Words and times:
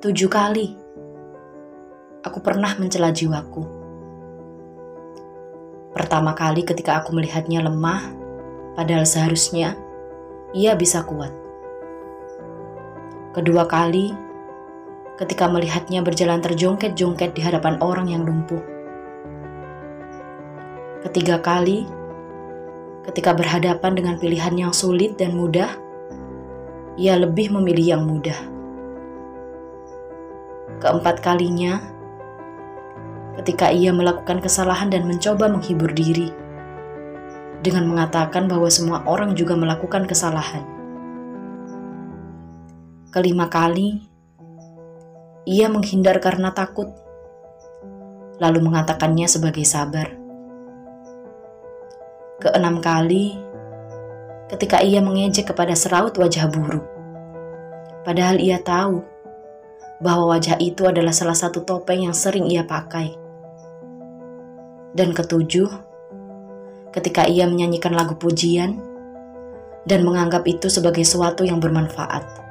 Tujuh 0.00 0.32
kali 0.32 0.72
aku 2.24 2.40
pernah 2.40 2.72
mencela 2.80 3.12
jiwaku. 3.12 3.68
Pertama 5.92 6.32
kali 6.32 6.64
ketika 6.64 7.04
aku 7.04 7.12
melihatnya 7.12 7.60
lemah, 7.60 8.08
padahal 8.80 9.04
seharusnya 9.04 9.76
ia 10.56 10.72
bisa 10.72 11.04
kuat. 11.04 11.28
Kedua 13.36 13.68
kali 13.68 14.16
ketika 15.20 15.52
melihatnya 15.52 16.00
berjalan 16.00 16.40
terjongket-jongket 16.40 17.36
di 17.36 17.44
hadapan 17.44 17.76
orang 17.84 18.08
yang 18.08 18.24
lumpuh. 18.24 18.64
Ketiga 21.04 21.44
kali 21.44 21.84
ketika 23.04 23.36
berhadapan 23.36 23.92
dengan 23.92 24.16
pilihan 24.16 24.56
yang 24.56 24.72
sulit 24.72 25.20
dan 25.20 25.36
mudah, 25.36 25.76
ia 26.96 27.20
lebih 27.20 27.52
memilih 27.52 28.00
yang 28.00 28.08
mudah. 28.08 28.59
Keempat 30.78 31.18
kalinya, 31.18 31.82
ketika 33.42 33.74
ia 33.74 33.90
melakukan 33.90 34.38
kesalahan 34.38 34.92
dan 34.94 35.10
mencoba 35.10 35.50
menghibur 35.50 35.90
diri 35.90 36.30
dengan 37.60 37.88
mengatakan 37.88 38.48
bahwa 38.48 38.68
semua 38.72 39.04
orang 39.04 39.36
juga 39.36 39.56
melakukan 39.56 40.06
kesalahan. 40.08 40.64
Kelima 43.10 43.50
kali, 43.50 44.00
ia 45.44 45.66
menghindar 45.66 46.22
karena 46.22 46.54
takut, 46.54 46.88
lalu 48.38 48.62
mengatakannya 48.64 49.26
sebagai 49.26 49.66
sabar. 49.66 50.14
Keenam 52.40 52.80
kali, 52.80 53.36
ketika 54.48 54.80
ia 54.80 55.04
mengejek 55.04 55.52
kepada 55.52 55.76
seraut 55.76 56.16
wajah 56.16 56.48
buruk, 56.48 56.86
padahal 58.06 58.40
ia 58.40 58.56
tahu 58.62 59.04
bahwa 60.00 60.36
wajah 60.36 60.56
itu 60.58 60.88
adalah 60.88 61.12
salah 61.12 61.36
satu 61.36 61.62
topeng 61.62 62.08
yang 62.08 62.16
sering 62.16 62.48
ia 62.48 62.64
pakai. 62.64 63.14
Dan 64.96 65.14
ketujuh, 65.14 65.68
ketika 66.90 67.28
ia 67.28 67.46
menyanyikan 67.46 67.94
lagu 67.94 68.18
pujian 68.18 68.80
dan 69.86 70.02
menganggap 70.02 70.42
itu 70.48 70.66
sebagai 70.66 71.06
sesuatu 71.06 71.46
yang 71.46 71.62
bermanfaat. 71.62 72.49